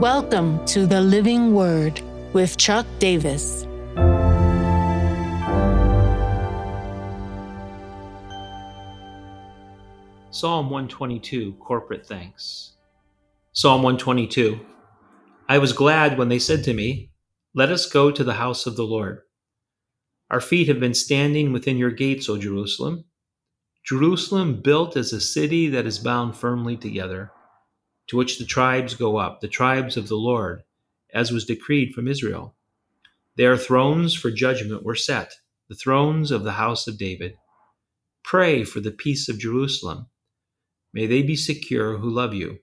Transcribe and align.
Welcome 0.00 0.64
to 0.64 0.86
the 0.86 1.02
Living 1.02 1.52
Word 1.52 2.00
with 2.32 2.56
Chuck 2.56 2.86
Davis. 3.00 3.66
Psalm 10.30 10.70
122 10.70 11.52
Corporate 11.60 12.06
Thanks. 12.06 12.76
Psalm 13.52 13.82
122 13.82 14.58
I 15.50 15.58
was 15.58 15.74
glad 15.74 16.16
when 16.16 16.30
they 16.30 16.38
said 16.38 16.64
to 16.64 16.72
me, 16.72 17.10
Let 17.54 17.70
us 17.70 17.84
go 17.84 18.10
to 18.10 18.24
the 18.24 18.32
house 18.32 18.64
of 18.64 18.76
the 18.76 18.84
Lord. 18.84 19.20
Our 20.30 20.40
feet 20.40 20.68
have 20.68 20.80
been 20.80 20.94
standing 20.94 21.52
within 21.52 21.76
your 21.76 21.90
gates, 21.90 22.26
O 22.30 22.38
Jerusalem. 22.38 23.04
Jerusalem 23.84 24.62
built 24.62 24.96
as 24.96 25.12
a 25.12 25.20
city 25.20 25.68
that 25.68 25.84
is 25.84 25.98
bound 25.98 26.36
firmly 26.36 26.78
together 26.78 27.32
to 28.10 28.16
which 28.16 28.38
the 28.38 28.44
tribes 28.44 28.94
go 28.94 29.18
up, 29.18 29.40
the 29.40 29.46
tribes 29.46 29.96
of 29.96 30.08
the 30.08 30.16
Lord, 30.16 30.64
as 31.14 31.30
was 31.30 31.44
decreed 31.44 31.94
from 31.94 32.08
Israel. 32.08 32.56
Their 33.36 33.56
thrones 33.56 34.14
for 34.14 34.32
judgment 34.32 34.82
were 34.82 34.96
set, 34.96 35.32
the 35.68 35.76
thrones 35.76 36.32
of 36.32 36.42
the 36.42 36.54
house 36.54 36.88
of 36.88 36.98
David. 36.98 37.36
Pray 38.24 38.64
for 38.64 38.80
the 38.80 38.90
peace 38.90 39.28
of 39.28 39.38
Jerusalem. 39.38 40.08
May 40.92 41.06
they 41.06 41.22
be 41.22 41.36
secure 41.36 41.98
who 41.98 42.10
love 42.10 42.34
you. 42.34 42.58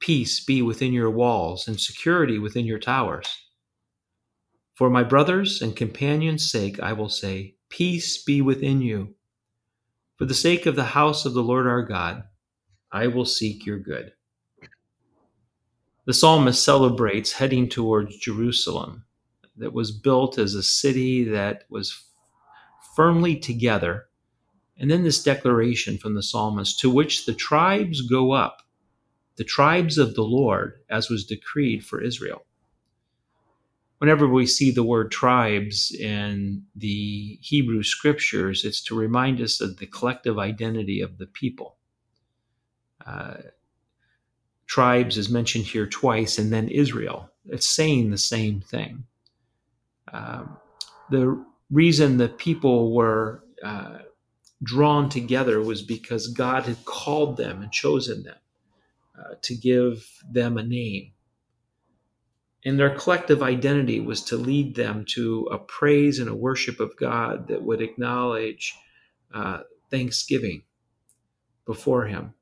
Peace 0.00 0.44
be 0.44 0.62
within 0.62 0.92
your 0.92 1.12
walls 1.12 1.68
and 1.68 1.80
security 1.80 2.36
within 2.36 2.66
your 2.66 2.80
towers. 2.80 3.28
For 4.74 4.90
my 4.90 5.04
brothers 5.04 5.62
and 5.62 5.76
companions' 5.76 6.50
sake, 6.50 6.80
I 6.80 6.92
will 6.92 7.08
say, 7.08 7.54
Peace 7.68 8.20
be 8.20 8.42
within 8.42 8.82
you. 8.82 9.14
For 10.16 10.24
the 10.24 10.34
sake 10.34 10.66
of 10.66 10.74
the 10.74 10.86
house 10.98 11.24
of 11.24 11.34
the 11.34 11.42
Lord 11.44 11.68
our 11.68 11.82
God, 11.82 12.24
I 12.90 13.06
will 13.06 13.24
seek 13.24 13.64
your 13.64 13.78
good. 13.78 14.12
The 16.10 16.14
psalmist 16.14 16.64
celebrates 16.64 17.30
heading 17.30 17.68
towards 17.68 18.16
Jerusalem, 18.16 19.04
that 19.56 19.72
was 19.72 19.92
built 19.92 20.38
as 20.38 20.56
a 20.56 20.62
city 20.64 21.22
that 21.22 21.66
was 21.70 22.02
firmly 22.96 23.36
together. 23.36 24.06
And 24.76 24.90
then 24.90 25.04
this 25.04 25.22
declaration 25.22 25.98
from 25.98 26.16
the 26.16 26.22
psalmist 26.24 26.80
to 26.80 26.90
which 26.90 27.26
the 27.26 27.32
tribes 27.32 28.00
go 28.00 28.32
up, 28.32 28.62
the 29.36 29.44
tribes 29.44 29.98
of 29.98 30.16
the 30.16 30.24
Lord, 30.24 30.80
as 30.90 31.08
was 31.08 31.24
decreed 31.24 31.84
for 31.84 32.02
Israel. 32.02 32.44
Whenever 33.98 34.26
we 34.26 34.46
see 34.46 34.72
the 34.72 34.82
word 34.82 35.12
tribes 35.12 35.92
in 35.92 36.64
the 36.74 37.38
Hebrew 37.40 37.84
scriptures, 37.84 38.64
it's 38.64 38.82
to 38.82 38.96
remind 38.96 39.40
us 39.40 39.60
of 39.60 39.76
the 39.76 39.86
collective 39.86 40.40
identity 40.40 41.00
of 41.00 41.18
the 41.18 41.26
people. 41.26 41.76
Uh, 43.06 43.34
tribes 44.70 45.18
is 45.18 45.28
mentioned 45.28 45.64
here 45.64 45.86
twice, 45.86 46.38
and 46.38 46.52
then 46.52 46.68
Israel. 46.68 47.28
It's 47.46 47.66
saying 47.66 48.10
the 48.10 48.18
same 48.18 48.60
thing. 48.60 49.04
Um, 50.12 50.56
the 51.10 51.44
reason 51.72 52.16
the 52.16 52.28
people 52.28 52.94
were 52.94 53.42
uh, 53.64 53.98
drawn 54.62 55.08
together 55.08 55.60
was 55.60 55.82
because 55.82 56.28
God 56.28 56.66
had 56.66 56.84
called 56.84 57.36
them 57.36 57.62
and 57.62 57.72
chosen 57.72 58.22
them 58.22 58.36
uh, 59.18 59.34
to 59.42 59.56
give 59.56 60.08
them 60.30 60.56
a 60.56 60.62
name. 60.62 61.10
And 62.64 62.78
their 62.78 62.94
collective 62.94 63.42
identity 63.42 63.98
was 63.98 64.22
to 64.24 64.36
lead 64.36 64.76
them 64.76 65.04
to 65.14 65.48
a 65.50 65.58
praise 65.58 66.20
and 66.20 66.28
a 66.28 66.34
worship 66.34 66.78
of 66.78 66.96
God 66.96 67.48
that 67.48 67.64
would 67.64 67.80
acknowledge 67.80 68.76
uh, 69.34 69.62
thanksgiving 69.90 70.62
before 71.66 72.06
Him 72.06 72.34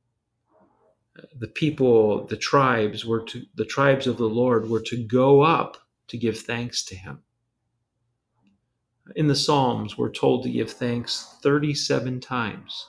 the 1.38 1.48
people, 1.48 2.26
the 2.26 2.36
tribes 2.36 3.04
were 3.04 3.22
to, 3.24 3.44
the 3.54 3.64
tribes 3.64 4.06
of 4.06 4.16
the 4.16 4.28
Lord 4.28 4.68
were 4.68 4.82
to 4.82 5.02
go 5.02 5.42
up 5.42 5.76
to 6.08 6.18
give 6.18 6.38
thanks 6.38 6.84
to 6.86 6.96
him. 6.96 7.22
In 9.16 9.26
the 9.26 9.34
Psalms, 9.34 9.96
we're 9.96 10.12
told 10.12 10.42
to 10.42 10.50
give 10.50 10.70
thanks 10.70 11.36
37 11.42 12.20
times. 12.20 12.86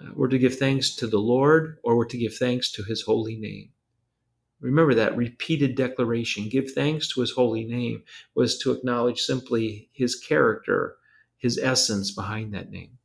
Uh, 0.00 0.10
we're 0.14 0.28
to 0.28 0.38
give 0.38 0.56
thanks 0.56 0.94
to 0.96 1.06
the 1.06 1.18
Lord 1.18 1.78
or 1.82 1.96
we're 1.96 2.06
to 2.06 2.18
give 2.18 2.36
thanks 2.36 2.70
to 2.72 2.84
his 2.84 3.02
holy 3.02 3.36
name. 3.36 3.70
Remember 4.60 4.94
that 4.94 5.16
repeated 5.16 5.76
declaration, 5.76 6.48
give 6.48 6.72
thanks 6.72 7.08
to 7.08 7.20
his 7.20 7.30
holy 7.32 7.64
name, 7.64 8.02
was 8.34 8.58
to 8.58 8.72
acknowledge 8.72 9.20
simply 9.20 9.88
his 9.92 10.16
character, 10.16 10.96
his 11.36 11.58
essence 11.58 12.10
behind 12.10 12.54
that 12.54 12.70
name. 12.70 12.98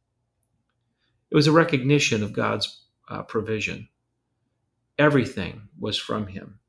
It 1.29 1.35
was 1.35 1.47
a 1.47 1.51
recognition 1.51 2.23
of 2.23 2.33
God's 2.33 2.83
uh, 3.13 3.23
provision. 3.23 3.87
Everything 4.97 5.69
was 5.79 5.97
from 5.97 6.27
him. 6.27 6.59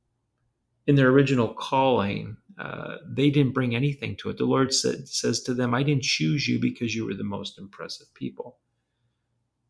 In 0.86 0.94
their 0.96 1.08
original 1.08 1.54
calling, 1.54 2.36
uh, 2.58 2.96
they 3.08 3.30
didn't 3.30 3.54
bring 3.54 3.74
anything 3.74 4.16
to 4.16 4.28
it. 4.30 4.36
The 4.36 4.44
Lord 4.44 4.72
said, 4.72 5.08
says 5.08 5.42
to 5.44 5.54
them, 5.54 5.74
I 5.74 5.82
didn't 5.82 6.02
choose 6.02 6.46
you 6.46 6.60
because 6.60 6.94
you 6.94 7.06
were 7.06 7.14
the 7.14 7.24
most 7.24 7.58
impressive 7.58 8.12
people. 8.14 8.58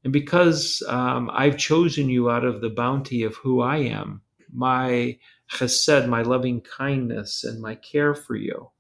And 0.03 0.13
because 0.13 0.83
um, 0.89 1.31
I've 1.33 1.57
chosen 1.57 2.11
you 2.11 2.31
out 2.31 2.45
of 2.45 2.61
the 2.61 2.69
bounty 2.69 3.23
of 3.23 3.37
who 3.37 3.63
I 3.63 3.79
am, 3.79 4.21
my 4.53 5.19
chesed, 5.51 6.09
my 6.09 6.23
loving 6.23 6.61
kindness, 6.61 7.45
and 7.45 7.63
my 7.63 7.77
care 7.77 8.15
for 8.15 8.37
you, 8.37 8.71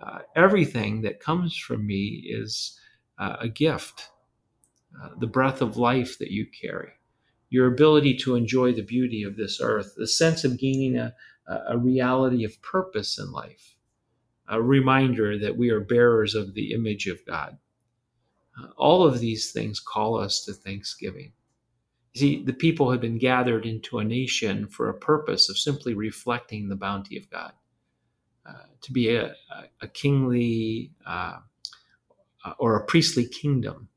uh, 0.00 0.20
everything 0.36 1.02
that 1.02 1.20
comes 1.20 1.56
from 1.56 1.86
me 1.86 2.24
is 2.26 2.78
uh, 3.18 3.36
a 3.40 3.48
gift. 3.48 4.10
Uh, 5.02 5.08
the 5.18 5.26
breath 5.26 5.60
of 5.60 5.76
life 5.76 6.18
that 6.18 6.30
you 6.30 6.46
carry, 6.46 6.92
your 7.54 7.68
ability 7.68 8.16
to 8.16 8.34
enjoy 8.34 8.72
the 8.72 8.82
beauty 8.82 9.22
of 9.22 9.36
this 9.36 9.60
earth, 9.62 9.94
the 9.96 10.08
sense 10.08 10.42
of 10.42 10.58
gaining 10.58 10.96
a, 10.96 11.14
a 11.68 11.78
reality 11.78 12.42
of 12.44 12.60
purpose 12.62 13.16
in 13.16 13.30
life, 13.30 13.76
a 14.48 14.60
reminder 14.60 15.38
that 15.38 15.56
we 15.56 15.70
are 15.70 15.78
bearers 15.78 16.34
of 16.34 16.54
the 16.54 16.72
image 16.72 17.06
of 17.06 17.24
God. 17.24 17.56
Uh, 18.60 18.70
all 18.76 19.06
of 19.06 19.20
these 19.20 19.52
things 19.52 19.78
call 19.78 20.18
us 20.18 20.44
to 20.44 20.52
thanksgiving. 20.52 21.30
You 22.14 22.20
see, 22.20 22.42
the 22.42 22.52
people 22.52 22.90
had 22.90 23.00
been 23.00 23.18
gathered 23.18 23.66
into 23.66 24.00
a 24.00 24.04
nation 24.04 24.66
for 24.66 24.88
a 24.88 24.98
purpose 24.98 25.48
of 25.48 25.56
simply 25.56 25.94
reflecting 25.94 26.68
the 26.68 26.74
bounty 26.74 27.16
of 27.16 27.30
God, 27.30 27.52
uh, 28.44 28.66
to 28.80 28.92
be 28.92 29.14
a, 29.14 29.26
a, 29.26 29.64
a 29.82 29.86
kingly 29.86 30.90
uh, 31.06 31.36
or 32.58 32.74
a 32.74 32.84
priestly 32.84 33.28
kingdom 33.28 33.90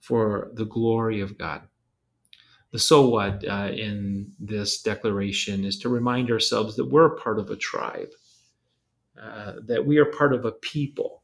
for 0.00 0.50
the 0.54 0.66
glory 0.66 1.20
of 1.20 1.38
God 1.38 1.68
the 2.74 2.80
so 2.80 3.08
what 3.08 3.48
uh, 3.48 3.70
in 3.72 4.32
this 4.40 4.82
declaration 4.82 5.64
is 5.64 5.78
to 5.78 5.88
remind 5.88 6.28
ourselves 6.28 6.74
that 6.74 6.90
we're 6.90 7.10
part 7.10 7.38
of 7.38 7.48
a 7.48 7.56
tribe, 7.56 8.08
uh, 9.16 9.52
that 9.68 9.86
we 9.86 9.98
are 9.98 10.04
part 10.04 10.34
of 10.34 10.44
a 10.44 10.50
people, 10.50 11.22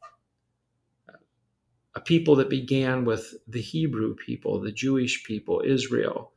a 1.96 2.00
people 2.00 2.36
that 2.36 2.50
began 2.50 3.04
with 3.04 3.34
the 3.48 3.60
Hebrew 3.60 4.14
people, 4.14 4.60
the 4.60 4.70
Jewish 4.70 5.24
people, 5.24 5.60
Israel, 5.66 6.30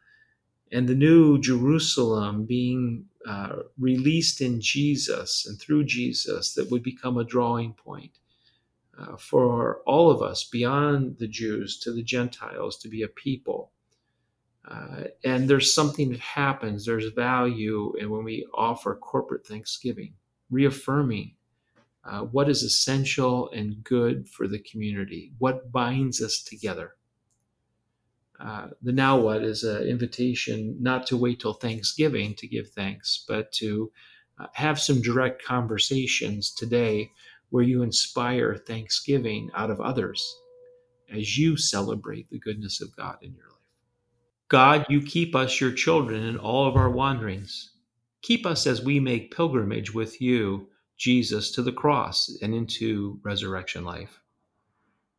and 0.71 0.89
the 0.89 0.95
new 0.95 1.39
Jerusalem 1.39 2.45
being 2.45 3.05
uh, 3.27 3.57
released 3.77 4.41
in 4.41 4.59
Jesus 4.61 5.45
and 5.45 5.61
through 5.61 5.83
Jesus 5.83 6.55
that 6.55 6.71
would 6.71 6.81
become 6.81 7.19
a 7.19 7.23
drawing 7.23 7.73
point. 7.73 8.17
Uh, 8.97 9.15
for 9.17 9.81
all 9.85 10.09
of 10.09 10.23
us 10.23 10.43
beyond 10.43 11.17
the 11.19 11.27
Jews 11.27 11.79
to 11.81 11.91
the 11.91 12.01
Gentiles 12.01 12.79
to 12.79 12.89
be 12.89 13.03
a 13.03 13.07
people 13.07 13.72
uh, 14.67 15.05
and 15.23 15.49
there's 15.49 15.73
something 15.73 16.11
that 16.11 16.19
happens, 16.19 16.85
there's 16.85 17.11
value 17.11 17.93
in 17.97 18.09
when 18.09 18.23
we 18.23 18.47
offer 18.53 18.95
corporate 18.95 19.45
thanksgiving, 19.45 20.13
reaffirming 20.49 21.35
uh, 22.05 22.21
what 22.21 22.49
is 22.49 22.63
essential 22.63 23.49
and 23.51 23.83
good 23.83 24.27
for 24.27 24.47
the 24.47 24.59
community, 24.59 25.33
what 25.37 25.71
binds 25.71 26.21
us 26.21 26.41
together. 26.41 26.95
Uh, 28.39 28.67
the 28.81 28.91
now 28.91 29.17
what 29.17 29.43
is 29.43 29.63
an 29.63 29.83
invitation 29.83 30.75
not 30.79 31.07
to 31.07 31.15
wait 31.15 31.39
till 31.39 31.53
Thanksgiving 31.53 32.33
to 32.35 32.47
give 32.47 32.69
thanks, 32.71 33.23
but 33.27 33.51
to 33.53 33.91
uh, 34.39 34.47
have 34.53 34.79
some 34.79 35.01
direct 35.01 35.43
conversations 35.43 36.51
today 36.51 37.09
where 37.49 37.63
you 37.63 37.83
inspire 37.83 38.55
thanksgiving 38.55 39.49
out 39.55 39.69
of 39.69 39.79
others 39.79 40.35
as 41.13 41.37
you 41.37 41.55
celebrate 41.55 42.29
the 42.29 42.39
goodness 42.39 42.81
of 42.81 42.95
God 42.95 43.17
in 43.21 43.33
your 43.35 43.45
life. 43.45 43.52
God, 44.53 44.85
you 44.87 45.01
keep 45.01 45.35
us, 45.35 45.59
your 45.59 45.71
children, 45.71 46.21
in 46.21 46.37
all 46.37 46.67
of 46.67 46.75
our 46.75 46.91
wanderings. 46.91 47.71
Keep 48.21 48.45
us 48.45 48.67
as 48.67 48.83
we 48.83 48.99
make 48.99 49.35
pilgrimage 49.35 49.95
with 49.95 50.21
you, 50.21 50.69
Jesus, 50.95 51.49
to 51.53 51.63
the 51.63 51.71
cross 51.71 52.29
and 52.39 52.53
into 52.53 53.19
resurrection 53.23 53.83
life. 53.83 54.19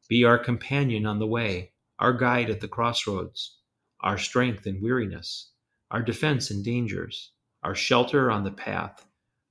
Be 0.08 0.24
our 0.24 0.38
companion 0.38 1.04
on 1.04 1.18
the 1.18 1.26
way, 1.26 1.72
our 1.98 2.12
guide 2.12 2.48
at 2.48 2.60
the 2.60 2.68
crossroads, 2.68 3.56
our 4.02 4.18
strength 4.18 4.68
in 4.68 4.80
weariness, 4.80 5.50
our 5.90 6.00
defense 6.00 6.52
in 6.52 6.62
dangers, 6.62 7.32
our 7.64 7.74
shelter 7.74 8.30
on 8.30 8.44
the 8.44 8.52
path, 8.52 9.04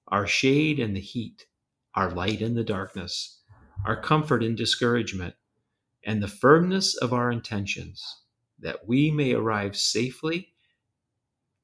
our 0.07 0.25
shade 0.25 0.79
in 0.79 0.93
the 0.93 1.01
heat, 1.01 1.45
our 1.93 2.09
light 2.09 2.41
in 2.41 2.55
the 2.55 2.63
darkness, 2.63 3.41
our 3.85 3.99
comfort 3.99 4.45
in 4.45 4.55
discouragement, 4.55 5.35
and 6.05 6.23
the 6.23 6.29
firmness 6.29 6.95
of 6.95 7.11
our 7.11 7.29
intentions 7.29 8.22
that 8.63 8.87
we 8.87 9.11
may 9.11 9.33
arrive 9.33 9.75
safely 9.77 10.49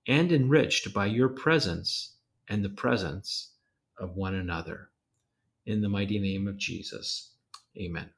and 0.08 0.32
enriched 0.32 0.94
by 0.94 1.06
your 1.06 1.30
presence 1.30 2.18
and 2.48 2.64
the 2.64 2.70
presence 2.70 3.52
of 3.98 4.16
one 4.16 4.36
another. 4.36 4.90
In 5.66 5.82
the 5.82 5.90
mighty 5.90 6.20
name 6.20 6.48
of 6.48 6.58
Jesus, 6.58 7.32
amen. 7.78 8.10